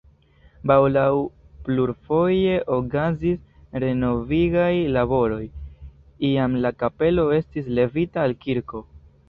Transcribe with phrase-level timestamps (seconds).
[0.69, 1.09] Baldaŭ
[1.67, 3.37] plurfoje okazis
[3.85, 5.43] renovigaj laboroj,
[6.33, 8.87] iam la kapelo estis levita al kirko.